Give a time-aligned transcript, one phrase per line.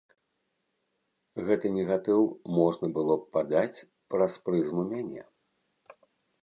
[1.49, 2.21] Гэты негатыў
[2.57, 3.83] можна было б падаць
[4.15, 5.21] праз прызму мяне.